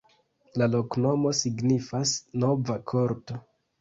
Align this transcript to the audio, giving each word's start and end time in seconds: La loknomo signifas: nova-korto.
La 0.61 0.67
loknomo 0.75 1.33
signifas: 1.41 2.15
nova-korto. 2.45 3.39